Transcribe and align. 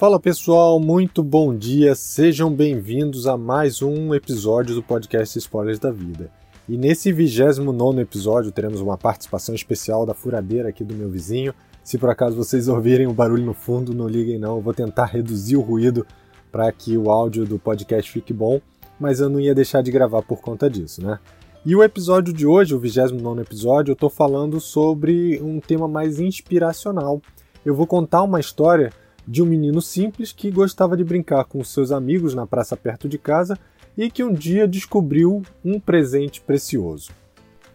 Fala 0.00 0.18
pessoal, 0.18 0.80
muito 0.80 1.22
bom 1.22 1.54
dia, 1.54 1.94
sejam 1.94 2.50
bem-vindos 2.50 3.26
a 3.26 3.36
mais 3.36 3.82
um 3.82 4.14
episódio 4.14 4.74
do 4.74 4.82
podcast 4.82 5.38
Spoilers 5.38 5.78
da 5.78 5.90
Vida. 5.90 6.32
E 6.66 6.78
nesse 6.78 7.12
29 7.12 8.00
episódio 8.00 8.50
teremos 8.50 8.80
uma 8.80 8.96
participação 8.96 9.54
especial 9.54 10.06
da 10.06 10.14
furadeira 10.14 10.70
aqui 10.70 10.82
do 10.82 10.94
meu 10.94 11.10
vizinho. 11.10 11.52
Se 11.84 11.98
por 11.98 12.08
acaso 12.08 12.34
vocês 12.34 12.66
ouvirem 12.66 13.08
o 13.08 13.12
barulho 13.12 13.44
no 13.44 13.52
fundo, 13.52 13.92
não 13.92 14.08
liguem 14.08 14.38
não, 14.38 14.56
eu 14.56 14.62
vou 14.62 14.72
tentar 14.72 15.04
reduzir 15.04 15.56
o 15.56 15.60
ruído 15.60 16.06
para 16.50 16.72
que 16.72 16.96
o 16.96 17.10
áudio 17.10 17.44
do 17.44 17.58
podcast 17.58 18.10
fique 18.10 18.32
bom, 18.32 18.58
mas 18.98 19.20
eu 19.20 19.28
não 19.28 19.38
ia 19.38 19.54
deixar 19.54 19.82
de 19.82 19.92
gravar 19.92 20.22
por 20.22 20.40
conta 20.40 20.70
disso, 20.70 21.04
né? 21.04 21.18
E 21.62 21.76
o 21.76 21.82
episódio 21.82 22.32
de 22.32 22.46
hoje, 22.46 22.74
o 22.74 22.78
29 22.78 23.42
episódio, 23.42 23.92
eu 23.92 23.94
estou 23.94 24.08
falando 24.08 24.60
sobre 24.60 25.38
um 25.42 25.60
tema 25.60 25.86
mais 25.86 26.18
inspiracional. 26.18 27.20
Eu 27.62 27.74
vou 27.74 27.86
contar 27.86 28.22
uma 28.22 28.40
história 28.40 28.90
de 29.26 29.42
um 29.42 29.46
menino 29.46 29.80
simples 29.80 30.32
que 30.32 30.50
gostava 30.50 30.96
de 30.96 31.04
brincar 31.04 31.44
com 31.44 31.62
seus 31.62 31.92
amigos 31.92 32.34
na 32.34 32.46
praça 32.46 32.76
perto 32.76 33.08
de 33.08 33.18
casa 33.18 33.58
e 33.96 34.10
que 34.10 34.24
um 34.24 34.32
dia 34.32 34.66
descobriu 34.66 35.42
um 35.64 35.78
presente 35.78 36.40
precioso. 36.40 37.10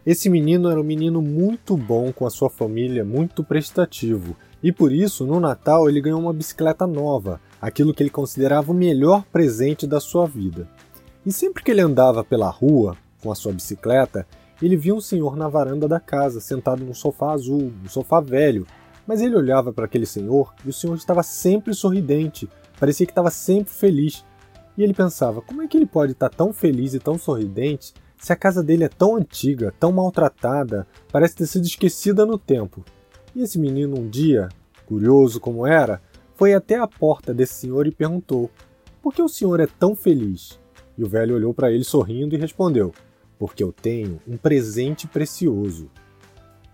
Esse 0.06 0.30
menino 0.30 0.70
era 0.70 0.80
um 0.80 0.84
menino 0.84 1.22
muito 1.22 1.76
bom 1.76 2.12
com 2.14 2.28
a 2.28 2.30
sua 2.30 2.50
família, 2.50 3.04
muito 3.04 3.44
prestativo, 3.44 4.36
e 4.62 4.72
por 4.72 4.92
isso, 4.92 5.26
no 5.26 5.40
Natal, 5.40 5.90
ele 5.90 6.02
ganhou 6.02 6.20
uma 6.20 6.34
bicicleta 6.34 6.86
nova, 6.86 7.42
aquilo 7.62 7.94
que 7.94 8.04
ele 8.04 8.10
considerava 8.10 8.72
o 8.72 8.76
melhor 8.76 9.24
presente 9.32 9.88
da 9.88 10.00
sua 10.00 10.28
vida. 10.28 10.68
E 11.26 11.32
sempre 11.32 11.64
que 11.64 11.72
ele 11.72 11.82
andava 11.82 12.24
pela 12.24 12.50
rua 12.50 12.96
com 13.22 13.32
a 13.32 13.36
sua 13.36 13.52
bicicleta, 13.52 14.28
ele 14.62 14.78
via 14.78 14.94
um 14.94 15.02
senhor 15.02 15.36
na 15.36 15.48
varanda 15.48 15.88
da 15.88 16.00
casa, 16.00 16.40
sentado 16.40 16.84
num 16.84 16.94
sofá 16.94 17.34
azul, 17.34 17.74
um 17.84 17.90
sofá 17.90 18.20
velho, 18.20 18.66
mas 19.08 19.22
ele 19.22 19.36
olhava 19.36 19.72
para 19.72 19.86
aquele 19.86 20.06
senhor 20.06 20.54
e 20.66 20.70
o 20.70 20.74
senhor 20.74 20.96
estava 20.96 21.24
sempre 21.24 21.74
sorridente, 21.74 22.50
parecia 22.80 23.06
que 23.06 23.12
estava 23.12 23.30
sempre 23.30 23.74
feliz. 23.74 24.26
E 24.78 24.84
ele 24.84 24.94
pensava: 24.94 25.42
como 25.42 25.62
é 25.62 25.68
que 25.68 25.78
ele 25.78 25.86
pode 25.86 26.14
estar 26.14 26.30
tão 26.30 26.52
feliz 26.52 26.94
e 26.94 27.00
tão 27.00 27.18
sorridente 27.18 27.94
se 28.18 28.34
a 28.34 28.36
casa 28.36 28.64
dele 28.64 28.84
é 28.84 28.90
tão 28.90 29.16
antiga, 29.16 29.74
tão 29.80 29.92
maltratada, 29.92 30.88
parece 31.12 31.36
ter 31.36 31.48
sido 31.48 31.66
esquecida 31.66 32.26
no 32.26 32.38
tempo? 32.38 32.84
E 33.36 33.42
esse 33.42 33.60
menino, 33.60 34.00
um 34.00 34.10
dia, 34.10 34.50
curioso 34.86 35.40
como 35.40 35.68
era, 35.68 36.02
foi 36.36 36.54
até 36.54 36.76
a 36.76 36.88
porta 36.88 37.34
desse 37.34 37.54
senhor 37.54 37.88
e 37.88 37.92
perguntou: 37.92 38.50
Por 39.02 39.14
que 39.14 39.22
o 39.22 39.30
senhor 39.30 39.60
é 39.60 39.68
tão 39.68 39.96
feliz? 39.96 40.60
E 40.98 41.04
o 41.04 41.10
velho 41.10 41.36
olhou 41.36 41.54
para 41.54 41.72
ele 41.72 41.84
sorrindo 41.84 42.36
e 42.36 42.38
respondeu: 42.38 42.94
Porque 43.38 43.64
eu 43.64 43.72
tenho 43.72 44.20
um 44.28 44.38
presente 44.38 45.08
precioso. 45.08 45.90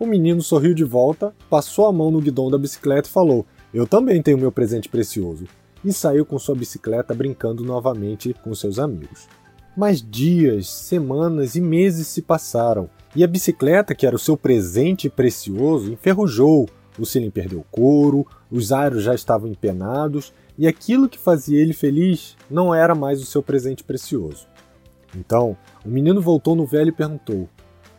O 0.02 0.06
menino 0.08 0.42
sorriu 0.42 0.74
de 0.74 0.84
volta, 0.84 1.32
passou 1.48 1.86
a 1.86 1.94
mão 1.94 2.10
no 2.10 2.20
guidão 2.20 2.50
da 2.50 2.58
bicicleta 2.58 3.08
e 3.08 3.12
falou: 3.12 3.46
Eu 3.72 3.86
também 3.86 4.20
tenho 4.20 4.40
meu 4.40 4.52
presente 4.52 4.90
precioso. 4.90 5.46
E 5.86 5.94
saiu 5.94 6.26
com 6.26 6.40
sua 6.40 6.56
bicicleta 6.56 7.14
brincando 7.14 7.64
novamente 7.64 8.36
com 8.44 8.56
seus 8.56 8.80
amigos. 8.80 9.30
Mas 9.78 10.02
dias, 10.02 10.68
semanas 10.68 11.54
e 11.54 11.62
meses 11.62 12.08
se 12.08 12.24
passaram, 12.24 12.90
e 13.16 13.24
a 13.24 13.28
bicicleta, 13.28 13.94
que 13.94 14.08
era 14.08 14.16
o 14.16 14.20
seu 14.20 14.36
presente 14.36 15.08
precioso, 15.08 15.94
enferrujou, 15.94 16.68
o 16.98 17.06
cilindro 17.06 17.34
perdeu 17.34 17.64
couro, 17.70 18.26
os 18.50 18.72
aros 18.72 19.04
já 19.04 19.14
estavam 19.14 19.52
empenados, 19.52 20.34
e 20.58 20.68
aquilo 20.68 21.08
que 21.08 21.20
fazia 21.20 21.62
ele 21.62 21.74
feliz 21.74 22.36
não 22.50 22.74
era 22.74 22.96
mais 22.96 23.22
o 23.22 23.26
seu 23.26 23.44
presente 23.44 23.84
precioso. 23.84 24.48
Então, 25.16 25.56
o 25.86 25.90
menino 25.90 26.20
voltou 26.20 26.56
no 26.56 26.66
velho 26.66 26.90
e 26.90 26.92
perguntou: 26.92 27.48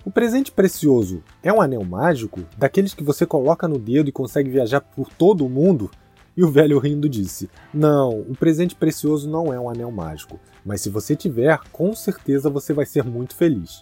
o 0.05 0.11
presente 0.11 0.51
precioso 0.51 1.23
é 1.45 1.53
um 1.53 1.61
anel 1.61 1.85
mágico, 1.85 2.41
daqueles 2.59 2.93
que 2.93 3.05
você 3.05 3.25
coloca 3.25 3.69
no 3.69 3.79
dedo 3.79 4.09
e 4.09 4.13
consegue 4.13 4.51
viajar 4.51 4.81
por 4.81 5.09
todo 5.09 5.47
o 5.47 5.49
mundo? 5.49 5.89
E 6.37 6.43
o 6.43 6.51
velho 6.51 6.81
rindo 6.81 7.09
disse: 7.09 7.49
Não, 7.73 8.19
o 8.19 8.35
presente 8.35 8.75
precioso 8.75 9.31
não 9.31 9.53
é 9.53 9.61
um 9.61 9.71
anel 9.71 9.93
mágico, 9.93 10.41
mas 10.65 10.81
se 10.81 10.91
você 10.91 11.15
tiver, 11.15 11.57
com 11.71 11.95
certeza 11.95 12.51
você 12.51 12.73
vai 12.73 12.85
ser 12.85 13.05
muito 13.05 13.37
feliz. 13.37 13.81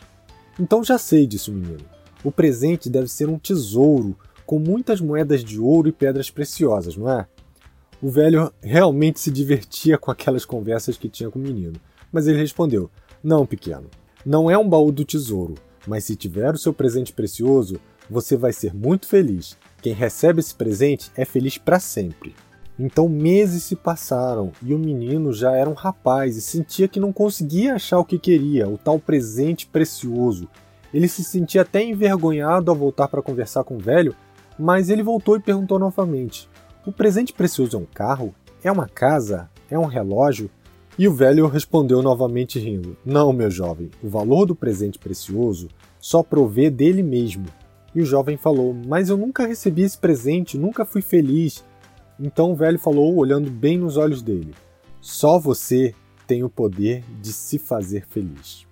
Então 0.59 0.85
já 0.85 0.99
sei, 0.99 1.27
disse 1.27 1.51
o 1.51 1.55
menino. 1.55 1.85
O 2.23 2.31
presente 2.31 2.91
deve 2.91 3.09
ser 3.09 3.31
um 3.31 3.39
tesouro 3.39 4.15
com 4.45 4.59
muitas 4.59 5.01
moedas 5.01 5.43
de 5.43 5.59
ouro 5.59 5.89
e 5.89 5.93
pedras 5.93 6.31
preciosas, 6.31 6.99
não 6.99 7.11
é? 7.11 7.27
O 8.03 8.11
velho 8.11 8.53
realmente 8.63 9.21
se 9.21 9.31
divertia 9.31 9.97
com 9.97 10.11
aquelas 10.11 10.45
conversas 10.45 10.99
que 10.99 11.09
tinha 11.09 11.31
com 11.31 11.39
o 11.39 11.43
menino, 11.43 11.81
mas 12.13 12.27
ele 12.27 12.37
respondeu: 12.37 12.91
Não, 13.25 13.47
pequeno, 13.47 13.89
não 14.27 14.51
é 14.51 14.59
um 14.59 14.69
baú 14.69 14.93
do 14.93 15.03
tesouro 15.03 15.55
mas 15.87 16.05
se 16.05 16.17
tiver 16.17 16.55
o 16.55 16.59
seu 16.59 16.73
presente 16.73 17.13
precioso, 17.13 17.81
você 18.09 18.37
vai 18.37 18.53
ser 18.53 18.75
muito 18.75 19.07
feliz. 19.07 19.57
Quem 19.81 19.93
recebe 19.93 20.41
esse 20.41 20.55
presente 20.55 21.11
é 21.17 21.25
feliz 21.25 21.57
para 21.57 21.79
sempre. 21.79 22.35
Então 22.79 23.09
meses 23.09 23.63
se 23.63 23.77
passaram 23.77 24.53
e 24.63 24.73
o 24.73 24.79
menino 24.79 25.33
já 25.33 25.53
era 25.53 25.69
um 25.69 25.75
rapaz 25.75 26.37
e 26.37 26.41
sentia 26.41 26.89
que 26.89 26.99
não 26.99 27.13
conseguia 27.13 27.75
achar 27.75 27.99
o 27.99 28.05
que 28.05 28.19
queria, 28.19 28.69
o 28.69 28.79
tal 28.79 28.99
presente 28.99 29.67
precioso. 29.67 30.49
Ele 30.93 31.07
se 31.07 31.23
sentia 31.23 31.63
até 31.63 31.83
envergonhado 31.83 32.71
ao 32.71 32.77
voltar 32.77 33.07
para 33.09 33.23
conversar 33.23 33.65
com 33.65 33.77
o 33.77 33.81
velho, 33.81 34.15
mas 34.59 34.89
ele 34.89 35.03
voltou 35.03 35.37
e 35.37 35.41
perguntou 35.41 35.79
novamente: 35.79 36.49
O 36.87 36.91
presente 36.91 37.33
precioso 37.33 37.77
é 37.77 37.81
um 37.81 37.87
carro? 37.87 38.35
É 38.63 38.73
uma 38.73 38.89
casa? 38.89 39.49
É 39.71 39.79
um 39.79 39.85
relógio? 39.85 40.51
E 41.01 41.09
o 41.09 41.15
velho 41.15 41.47
respondeu 41.47 42.03
novamente 42.03 42.59
rindo: 42.59 42.95
Não, 43.03 43.33
meu 43.33 43.51
jovem, 43.51 43.89
o 44.03 44.09
valor 44.11 44.45
do 44.45 44.55
presente 44.55 44.99
precioso 44.99 45.67
só 45.99 46.23
provê 46.23 46.69
dele 46.69 47.03
mesmo. 47.03 47.47
E 47.95 48.03
o 48.03 48.05
jovem 48.05 48.37
falou: 48.37 48.77
Mas 48.87 49.09
eu 49.09 49.17
nunca 49.17 49.47
recebi 49.47 49.81
esse 49.81 49.97
presente, 49.97 50.59
nunca 50.59 50.85
fui 50.85 51.01
feliz. 51.01 51.65
Então 52.21 52.53
o 52.53 52.55
velho 52.55 52.79
falou, 52.79 53.17
olhando 53.17 53.51
bem 53.51 53.79
nos 53.79 53.97
olhos 53.97 54.21
dele: 54.21 54.53
Só 55.01 55.39
você 55.39 55.95
tem 56.27 56.45
o 56.45 56.51
poder 56.51 57.03
de 57.23 57.33
se 57.33 57.59
fazer 57.59 58.07
feliz. 58.07 58.67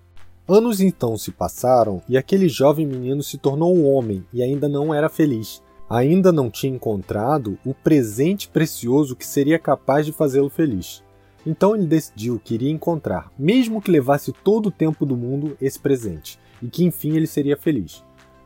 Anos 0.47 0.83
então 0.83 1.17
se 1.17 1.31
passaram 1.33 2.03
e 2.07 2.19
aquele 2.19 2.47
jovem 2.47 2.87
menino 2.87 3.23
se 3.23 3.39
tornou 3.39 3.75
um 3.75 3.91
homem 3.91 4.23
e 4.35 4.43
ainda 4.43 4.69
não 4.69 4.93
era 4.93 5.09
feliz. 5.09 5.63
Ainda 5.89 6.31
não 6.31 6.51
tinha 6.51 6.75
encontrado 6.75 7.59
o 7.65 7.73
presente 7.73 8.51
precioso 8.51 9.17
que 9.17 9.27
seria 9.27 9.59
capaz 9.59 10.05
de 10.05 10.13
fazê-lo 10.13 10.51
feliz. 10.51 11.03
Então 11.49 11.75
ele 11.75 11.87
decidiu 11.87 12.39
que 12.39 12.53
iria 12.53 12.71
encontrar, 12.71 13.33
mesmo 13.39 13.81
que 13.81 13.91
levasse 13.91 14.35
todo 14.45 14.67
o 14.67 14.71
tempo 14.71 15.07
do 15.07 15.17
mundo, 15.17 15.57
esse 15.63 15.79
presente, 15.79 16.39
e 16.63 16.69
que 16.69 16.85
enfim 16.85 17.17
ele 17.17 17.27
seria 17.27 17.57
feliz. 17.57 18.05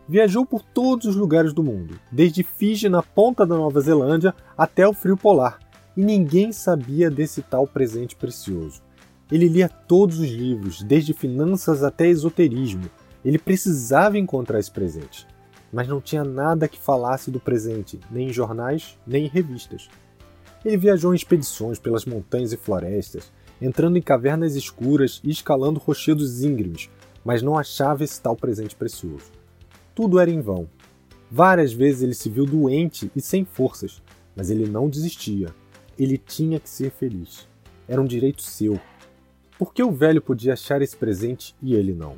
Viajou 0.09 0.47
por 0.47 0.63
todos 0.63 1.07
os 1.07 1.17
lugares 1.17 1.53
do 1.53 1.65
mundo, 1.65 1.99
desde 2.13 2.45
Fiji 2.45 2.89
na 2.89 3.03
ponta 3.03 3.45
da 3.45 3.57
Nova 3.57 3.81
Zelândia 3.81 4.33
até 4.57 4.87
o 4.87 4.93
frio 4.93 5.17
polar, 5.17 5.59
e 5.97 6.05
ninguém 6.05 6.53
sabia 6.53 7.11
desse 7.11 7.43
tal 7.43 7.67
presente 7.67 8.15
precioso. 8.15 8.81
Ele 9.33 9.49
lia 9.49 9.69
todos 9.69 10.21
os 10.21 10.31
livros, 10.31 10.81
desde 10.85 11.13
finanças 11.13 11.83
até 11.83 12.07
esoterismo. 12.07 12.89
Ele 13.25 13.37
precisava 13.37 14.17
encontrar 14.17 14.61
esse 14.61 14.71
presente, 14.71 15.27
mas 15.73 15.89
não 15.89 16.01
tinha 16.01 16.23
nada 16.23 16.69
que 16.69 16.79
falasse 16.79 17.33
do 17.33 17.41
presente, 17.41 17.99
nem 18.13 18.29
em 18.29 18.33
jornais, 18.33 18.97
nem 19.05 19.25
em 19.25 19.29
revistas. 19.29 19.89
Ele 20.65 20.77
viajou 20.77 21.13
em 21.13 21.17
expedições 21.17 21.79
pelas 21.79 22.05
montanhas 22.05 22.53
e 22.53 22.57
florestas, 22.57 23.33
entrando 23.61 23.97
em 23.97 24.03
cavernas 24.03 24.55
escuras 24.55 25.21
e 25.23 25.31
escalando 25.31 25.81
rochedos 25.81 26.43
íngremes, 26.43 26.91
mas 27.25 27.43
não 27.43 27.59
achava 27.59 28.05
esse 28.05 28.21
tal 28.21 28.37
presente 28.37 28.75
precioso. 28.75 29.31
Tudo 29.95 30.19
era 30.19 30.31
em 30.31 30.41
vão. 30.41 30.69
Várias 31.31 31.73
vezes 31.73 32.03
ele 32.03 32.15
se 32.15 32.29
viu 32.29 32.45
doente 32.45 33.11
e 33.15 33.21
sem 33.21 33.45
forças, 33.45 34.03
mas 34.37 34.51
ele 34.51 34.69
não 34.69 34.89
desistia. 34.89 35.49
Ele 35.99 36.19
tinha 36.19 36.59
que 36.59 36.69
ser 36.69 36.91
feliz. 36.91 37.49
Era 37.89 38.01
um 38.01 38.07
direito 38.07 38.43
seu. 38.43 38.81
Por 39.59 39.73
que 39.73 39.83
o 39.83 39.93
velho 39.93 40.21
podia 40.21 40.55
achar 40.55 40.83
esse 40.83 40.97
presente 40.97 41.55
e 41.63 41.75
ele 41.75 41.93
não? 41.93 42.17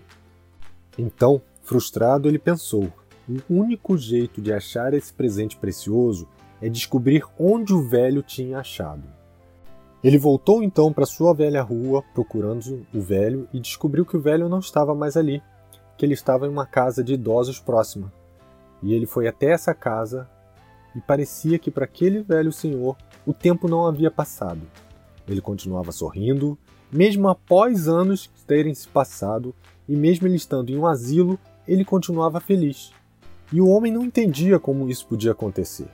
Então, 0.96 1.42
frustrado, 1.62 2.28
ele 2.28 2.38
pensou: 2.38 2.92
o 3.28 3.54
único 3.54 3.96
jeito 3.96 4.40
de 4.40 4.52
achar 4.52 4.94
esse 4.94 5.12
presente 5.12 5.56
precioso 5.56 6.28
é 6.60 6.68
descobrir 6.68 7.24
onde 7.38 7.72
o 7.72 7.82
velho 7.82 8.22
tinha 8.22 8.58
achado. 8.58 9.02
Ele 10.02 10.18
voltou 10.18 10.62
então 10.62 10.92
para 10.92 11.06
sua 11.06 11.32
velha 11.32 11.62
rua 11.62 12.02
procurando 12.14 12.86
o 12.92 13.00
velho 13.00 13.48
e 13.52 13.58
descobriu 13.58 14.04
que 14.04 14.16
o 14.16 14.20
velho 14.20 14.48
não 14.48 14.58
estava 14.58 14.94
mais 14.94 15.16
ali, 15.16 15.42
que 15.96 16.04
ele 16.04 16.12
estava 16.12 16.46
em 16.46 16.50
uma 16.50 16.66
casa 16.66 17.02
de 17.02 17.14
idosos 17.14 17.58
próxima. 17.58 18.12
E 18.82 18.92
ele 18.92 19.06
foi 19.06 19.26
até 19.26 19.50
essa 19.50 19.72
casa 19.72 20.28
e 20.94 21.00
parecia 21.00 21.58
que 21.58 21.70
para 21.70 21.86
aquele 21.86 22.20
velho 22.20 22.52
senhor 22.52 22.96
o 23.26 23.32
tempo 23.32 23.66
não 23.66 23.86
havia 23.86 24.10
passado. 24.10 24.60
Ele 25.26 25.40
continuava 25.40 25.90
sorrindo, 25.90 26.58
mesmo 26.92 27.28
após 27.28 27.88
anos 27.88 28.30
terem 28.46 28.74
se 28.74 28.86
passado, 28.86 29.54
e 29.88 29.96
mesmo 29.96 30.26
ele 30.26 30.36
estando 30.36 30.70
em 30.70 30.76
um 30.76 30.86
asilo, 30.86 31.38
ele 31.66 31.84
continuava 31.84 32.40
feliz. 32.40 32.92
E 33.52 33.60
o 33.60 33.68
homem 33.68 33.90
não 33.90 34.04
entendia 34.04 34.58
como 34.58 34.88
isso 34.88 35.06
podia 35.06 35.32
acontecer. 35.32 35.88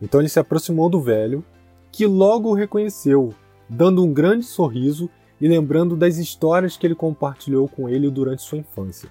Então 0.00 0.20
ele 0.20 0.28
se 0.28 0.38
aproximou 0.38 0.88
do 0.88 1.00
velho, 1.00 1.44
que 1.90 2.06
logo 2.06 2.50
o 2.50 2.54
reconheceu, 2.54 3.34
dando 3.68 4.04
um 4.04 4.12
grande 4.12 4.44
sorriso 4.44 5.10
e 5.40 5.48
lembrando 5.48 5.96
das 5.96 6.16
histórias 6.16 6.76
que 6.76 6.86
ele 6.86 6.94
compartilhou 6.94 7.68
com 7.68 7.88
ele 7.88 8.10
durante 8.10 8.42
sua 8.42 8.58
infância. 8.58 9.08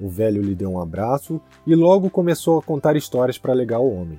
O 0.00 0.08
velho 0.08 0.40
lhe 0.40 0.54
deu 0.54 0.70
um 0.70 0.80
abraço 0.80 1.40
e 1.66 1.74
logo 1.74 2.08
começou 2.08 2.58
a 2.58 2.62
contar 2.62 2.96
histórias 2.96 3.38
para 3.38 3.52
alegar 3.52 3.80
o 3.80 3.92
homem. 3.92 4.18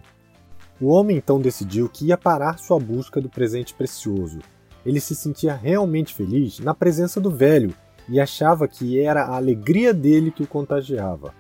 O 0.80 0.88
homem 0.88 1.18
então 1.18 1.40
decidiu 1.40 1.90
que 1.90 2.06
ia 2.06 2.18
parar 2.18 2.58
sua 2.58 2.80
busca 2.80 3.20
do 3.20 3.30
presente 3.30 3.74
precioso. 3.74 4.40
Ele 4.86 5.00
se 5.00 5.16
sentia 5.16 5.54
realmente 5.54 6.14
feliz 6.14 6.60
na 6.60 6.74
presença 6.74 7.20
do 7.20 7.30
velho 7.30 7.74
e 8.10 8.20
achava 8.20 8.68
que 8.68 9.00
era 9.00 9.24
a 9.24 9.36
alegria 9.36 9.94
dele 9.94 10.32
que 10.32 10.44
o 10.44 10.48
contagiava. 10.48 11.34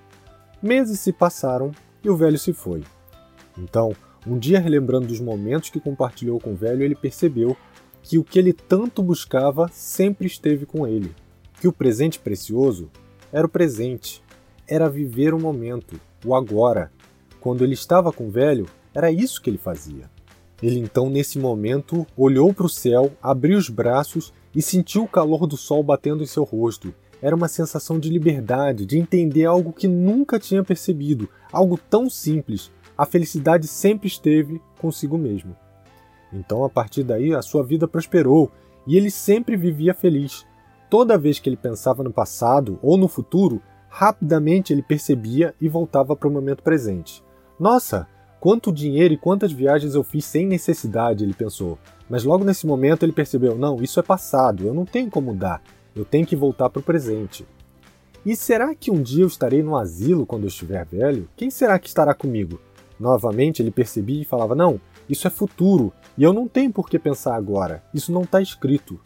Meses 0.61 0.99
se 0.99 1.11
passaram 1.11 1.71
e 2.03 2.09
o 2.09 2.15
velho 2.15 2.37
se 2.37 2.53
foi. 2.53 2.83
Então, 3.57 3.93
um 4.25 4.37
dia 4.37 4.59
relembrando 4.59 5.07
dos 5.07 5.19
momentos 5.19 5.69
que 5.69 5.79
compartilhou 5.79 6.39
com 6.39 6.51
o 6.53 6.55
velho, 6.55 6.83
ele 6.83 6.95
percebeu 6.95 7.57
que 8.03 8.17
o 8.17 8.23
que 8.23 8.37
ele 8.37 8.53
tanto 8.53 9.01
buscava 9.01 9.67
sempre 9.71 10.27
esteve 10.27 10.65
com 10.65 10.87
ele. 10.87 11.13
Que 11.59 11.67
o 11.67 11.73
presente 11.73 12.19
precioso 12.19 12.89
era 13.31 13.45
o 13.45 13.49
presente, 13.49 14.21
era 14.67 14.89
viver 14.89 15.33
o 15.33 15.39
momento, 15.39 15.99
o 16.25 16.35
agora. 16.35 16.91
Quando 17.39 17.63
ele 17.63 17.73
estava 17.73 18.11
com 18.11 18.27
o 18.27 18.31
velho, 18.31 18.67
era 18.93 19.11
isso 19.11 19.41
que 19.41 19.49
ele 19.49 19.57
fazia. 19.57 20.09
Ele 20.61 20.79
então, 20.79 21.09
nesse 21.09 21.39
momento, 21.39 22.05
olhou 22.15 22.53
para 22.53 22.65
o 22.65 22.69
céu, 22.69 23.11
abriu 23.21 23.57
os 23.57 23.69
braços 23.69 24.31
e 24.53 24.61
sentiu 24.61 25.03
o 25.03 25.07
calor 25.07 25.47
do 25.47 25.57
sol 25.57 25.81
batendo 25.81 26.21
em 26.21 26.27
seu 26.27 26.43
rosto. 26.43 26.93
Era 27.21 27.35
uma 27.35 27.47
sensação 27.47 27.99
de 27.99 28.09
liberdade, 28.09 28.85
de 28.85 28.97
entender 28.97 29.45
algo 29.45 29.73
que 29.73 29.87
nunca 29.87 30.39
tinha 30.39 30.63
percebido, 30.63 31.29
algo 31.51 31.79
tão 31.89 32.09
simples. 32.09 32.71
A 33.01 33.05
felicidade 33.07 33.65
sempre 33.65 34.07
esteve 34.07 34.61
consigo 34.79 35.17
mesmo. 35.17 35.55
Então, 36.31 36.63
a 36.63 36.69
partir 36.69 37.01
daí, 37.01 37.33
a 37.33 37.41
sua 37.41 37.63
vida 37.63 37.87
prosperou 37.87 38.51
e 38.85 38.95
ele 38.95 39.09
sempre 39.09 39.57
vivia 39.57 39.91
feliz. 39.91 40.45
Toda 40.87 41.17
vez 41.17 41.39
que 41.39 41.49
ele 41.49 41.57
pensava 41.57 42.03
no 42.03 42.13
passado 42.13 42.77
ou 42.79 42.99
no 42.99 43.07
futuro, 43.07 43.59
rapidamente 43.89 44.71
ele 44.71 44.83
percebia 44.83 45.55
e 45.59 45.67
voltava 45.67 46.15
para 46.15 46.27
o 46.27 46.31
momento 46.31 46.61
presente. 46.61 47.23
Nossa, 47.59 48.07
Quanto 48.39 48.71
dinheiro 48.71 49.15
e 49.15 49.17
quantas 49.17 49.51
viagens 49.51 49.95
eu 49.95 50.03
fiz 50.03 50.25
sem 50.25 50.45
necessidade, 50.45 51.23
ele 51.23 51.33
pensou. 51.33 51.79
Mas 52.07 52.23
logo 52.23 52.43
nesse 52.43 52.67
momento 52.67 53.03
ele 53.03 53.11
percebeu: 53.11 53.55
não, 53.55 53.81
isso 53.81 53.99
é 53.99 54.03
passado, 54.03 54.65
eu 54.65 54.73
não 54.75 54.85
tenho 54.85 55.09
como 55.09 55.31
mudar, 55.31 55.61
eu 55.95 56.03
tenho 56.03 56.25
que 56.25 56.35
voltar 56.35 56.69
para 56.69 56.79
o 56.79 56.83
presente. 56.83 57.47
E 58.23 58.35
será 58.35 58.75
que 58.75 58.91
um 58.91 59.01
dia 59.01 59.23
eu 59.23 59.27
estarei 59.27 59.63
no 59.63 59.75
asilo 59.75 60.25
quando 60.25 60.43
eu 60.43 60.49
estiver 60.49 60.85
velho? 60.85 61.27
Quem 61.35 61.49
será 61.49 61.79
que 61.79 61.87
estará 61.87 62.13
comigo? 62.13 62.59
Novamente 63.01 63.63
ele 63.63 63.71
percebia 63.71 64.21
e 64.21 64.25
falava: 64.25 64.53
não, 64.53 64.79
isso 65.09 65.25
é 65.25 65.29
futuro 65.31 65.91
e 66.15 66.23
eu 66.23 66.31
não 66.31 66.47
tenho 66.47 66.71
por 66.71 66.87
que 66.87 66.99
pensar 66.99 67.35
agora, 67.35 67.83
isso 67.91 68.11
não 68.11 68.21
está 68.21 68.39
escrito. 68.39 68.99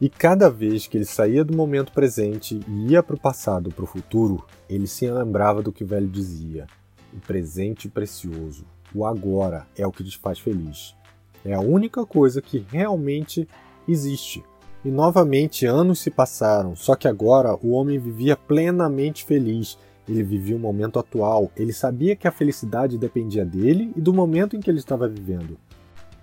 E 0.00 0.08
cada 0.08 0.50
vez 0.50 0.88
que 0.88 0.96
ele 0.98 1.04
saía 1.04 1.44
do 1.44 1.56
momento 1.56 1.92
presente 1.92 2.58
e 2.66 2.88
ia 2.88 3.04
para 3.04 3.14
o 3.14 3.20
passado, 3.20 3.70
para 3.70 3.84
o 3.84 3.86
futuro, 3.86 4.44
ele 4.68 4.88
se 4.88 5.08
lembrava 5.08 5.62
do 5.62 5.70
que 5.70 5.84
o 5.84 5.86
velho 5.86 6.08
dizia: 6.08 6.66
o 7.14 7.20
presente 7.20 7.88
precioso, 7.88 8.64
o 8.92 9.06
agora 9.06 9.64
é 9.76 9.86
o 9.86 9.92
que 9.92 10.02
te 10.02 10.18
faz 10.18 10.40
feliz. 10.40 10.96
É 11.44 11.54
a 11.54 11.60
única 11.60 12.04
coisa 12.04 12.42
que 12.42 12.66
realmente 12.68 13.46
existe. 13.86 14.42
E 14.84 14.90
novamente 14.90 15.66
anos 15.66 16.00
se 16.00 16.10
passaram, 16.10 16.74
só 16.74 16.96
que 16.96 17.06
agora 17.06 17.54
o 17.62 17.70
homem 17.70 17.98
vivia 17.98 18.36
plenamente 18.36 19.24
feliz. 19.24 19.78
Ele 20.10 20.24
vivia 20.24 20.56
o 20.56 20.58
momento 20.58 20.98
atual, 20.98 21.52
ele 21.56 21.72
sabia 21.72 22.16
que 22.16 22.26
a 22.26 22.32
felicidade 22.32 22.98
dependia 22.98 23.44
dele 23.44 23.92
e 23.94 24.00
do 24.00 24.12
momento 24.12 24.56
em 24.56 24.60
que 24.60 24.68
ele 24.68 24.80
estava 24.80 25.06
vivendo. 25.06 25.56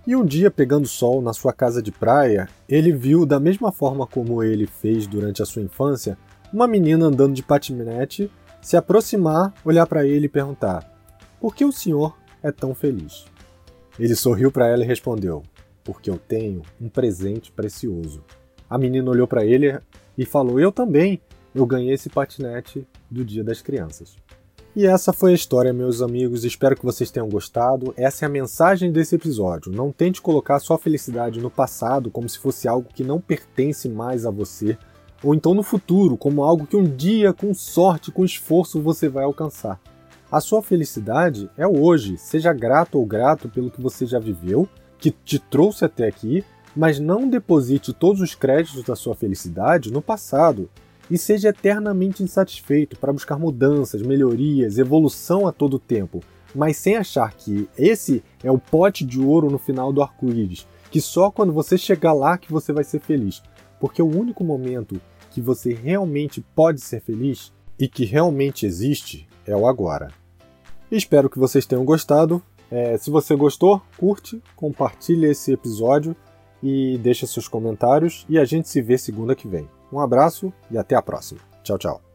E 0.06 0.14
um 0.14 0.26
dia, 0.26 0.50
pegando 0.50 0.86
sol 0.86 1.22
na 1.22 1.32
sua 1.32 1.54
casa 1.54 1.82
de 1.82 1.90
praia, 1.90 2.50
ele 2.68 2.92
viu, 2.92 3.24
da 3.24 3.40
mesma 3.40 3.72
forma 3.72 4.06
como 4.06 4.42
ele 4.42 4.66
fez 4.66 5.06
durante 5.06 5.42
a 5.42 5.46
sua 5.46 5.62
infância, 5.62 6.18
uma 6.52 6.68
menina 6.68 7.06
andando 7.06 7.32
de 7.32 7.42
patinete 7.42 8.30
se 8.60 8.76
aproximar, 8.76 9.54
olhar 9.64 9.86
para 9.86 10.06
ele 10.06 10.26
e 10.26 10.28
perguntar: 10.28 10.86
Por 11.40 11.54
que 11.54 11.64
o 11.64 11.72
senhor 11.72 12.14
é 12.42 12.52
tão 12.52 12.74
feliz? 12.74 13.24
Ele 13.98 14.14
sorriu 14.14 14.52
para 14.52 14.68
ela 14.68 14.84
e 14.84 14.86
respondeu: 14.86 15.42
Porque 15.82 16.10
eu 16.10 16.18
tenho 16.18 16.60
um 16.78 16.90
presente 16.90 17.50
precioso. 17.50 18.22
A 18.68 18.76
menina 18.76 19.10
olhou 19.10 19.26
para 19.26 19.46
ele 19.46 19.78
e 20.16 20.26
falou: 20.26 20.60
Eu 20.60 20.70
também. 20.70 21.22
Eu 21.54 21.66
ganhei 21.66 21.94
esse 21.94 22.08
patinete 22.08 22.86
do 23.10 23.24
Dia 23.24 23.42
das 23.42 23.62
Crianças. 23.62 24.16
E 24.76 24.86
essa 24.86 25.12
foi 25.12 25.32
a 25.32 25.34
história, 25.34 25.72
meus 25.72 26.00
amigos. 26.02 26.44
Espero 26.44 26.76
que 26.76 26.84
vocês 26.84 27.10
tenham 27.10 27.28
gostado. 27.28 27.92
Essa 27.96 28.24
é 28.24 28.26
a 28.26 28.30
mensagem 28.30 28.92
desse 28.92 29.16
episódio. 29.16 29.72
Não 29.72 29.90
tente 29.90 30.22
colocar 30.22 30.60
sua 30.60 30.78
felicidade 30.78 31.40
no 31.40 31.50
passado 31.50 32.10
como 32.10 32.28
se 32.28 32.38
fosse 32.38 32.68
algo 32.68 32.88
que 32.94 33.02
não 33.02 33.20
pertence 33.20 33.88
mais 33.88 34.24
a 34.24 34.30
você, 34.30 34.78
ou 35.22 35.34
então 35.34 35.52
no 35.52 35.64
futuro, 35.64 36.16
como 36.16 36.44
algo 36.44 36.66
que 36.66 36.76
um 36.76 36.84
dia, 36.84 37.32
com 37.32 37.52
sorte, 37.52 38.12
com 38.12 38.24
esforço, 38.24 38.80
você 38.80 39.08
vai 39.08 39.24
alcançar. 39.24 39.80
A 40.30 40.40
sua 40.40 40.62
felicidade 40.62 41.50
é 41.56 41.66
hoje. 41.66 42.16
Seja 42.18 42.52
grato 42.52 42.98
ou 42.98 43.06
grato 43.06 43.48
pelo 43.48 43.70
que 43.70 43.80
você 43.80 44.06
já 44.06 44.18
viveu, 44.18 44.68
que 44.98 45.10
te 45.10 45.38
trouxe 45.38 45.84
até 45.84 46.06
aqui, 46.06 46.44
mas 46.76 47.00
não 47.00 47.28
deposite 47.28 47.92
todos 47.92 48.20
os 48.20 48.34
créditos 48.34 48.84
da 48.84 48.94
sua 48.94 49.14
felicidade 49.14 49.90
no 49.90 50.02
passado. 50.02 50.70
E 51.10 51.16
seja 51.16 51.48
eternamente 51.48 52.22
insatisfeito 52.22 52.98
para 52.98 53.12
buscar 53.12 53.38
mudanças, 53.38 54.02
melhorias, 54.02 54.78
evolução 54.78 55.46
a 55.46 55.52
todo 55.52 55.78
tempo, 55.78 56.20
mas 56.54 56.76
sem 56.76 56.96
achar 56.96 57.32
que 57.34 57.68
esse 57.78 58.22
é 58.42 58.50
o 58.50 58.58
pote 58.58 59.04
de 59.04 59.20
ouro 59.20 59.50
no 59.50 59.58
final 59.58 59.92
do 59.92 60.02
arco-íris, 60.02 60.66
que 60.90 61.00
só 61.00 61.30
quando 61.30 61.52
você 61.52 61.78
chegar 61.78 62.12
lá 62.12 62.36
que 62.36 62.52
você 62.52 62.72
vai 62.72 62.84
ser 62.84 63.00
feliz 63.00 63.42
porque 63.80 64.02
o 64.02 64.06
único 64.06 64.44
momento 64.44 65.00
que 65.30 65.40
você 65.40 65.72
realmente 65.72 66.40
pode 66.54 66.80
ser 66.80 67.00
feliz 67.00 67.52
e 67.78 67.88
que 67.88 68.04
realmente 68.04 68.66
existe 68.66 69.28
é 69.46 69.56
o 69.56 69.66
agora. 69.66 70.08
Espero 70.90 71.30
que 71.30 71.38
vocês 71.38 71.66
tenham 71.66 71.84
gostado. 71.84 72.42
É, 72.70 72.96
se 72.98 73.10
você 73.10 73.34
gostou, 73.34 73.80
curte, 73.96 74.42
compartilhe 74.56 75.26
esse 75.26 75.52
episódio 75.52 76.16
e 76.62 76.98
deixa 76.98 77.26
seus 77.26 77.46
comentários 77.46 78.26
e 78.28 78.38
a 78.38 78.44
gente 78.44 78.68
se 78.68 78.82
vê 78.82 78.98
segunda 78.98 79.34
que 79.34 79.46
vem. 79.46 79.68
Um 79.92 80.00
abraço 80.00 80.52
e 80.70 80.78
até 80.78 80.94
a 80.94 81.02
próxima. 81.02 81.40
Tchau, 81.62 81.78
tchau. 81.78 82.07